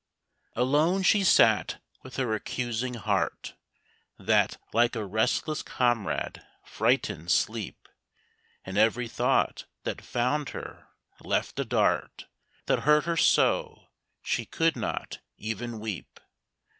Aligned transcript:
Alone 0.55 1.03
she 1.03 1.23
sat 1.23 1.79
with 2.01 2.15
her 2.15 2.33
accusing 2.33 2.95
heart, 2.95 3.53
That, 4.17 4.57
like 4.73 4.95
a 4.95 5.05
restless 5.05 5.61
comrade 5.61 6.41
frightened 6.65 7.29
sleep, 7.29 7.87
And 8.65 8.79
every 8.79 9.07
thought 9.07 9.65
that 9.83 10.01
found 10.01 10.49
her, 10.57 10.87
left 11.19 11.59
a 11.59 11.65
dart 11.65 12.25
That 12.65 12.79
hurt 12.79 13.03
her 13.05 13.15
so, 13.15 13.89
she 14.23 14.43
could 14.43 14.75
not 14.75 15.19
even 15.37 15.79
weep. 15.79 16.19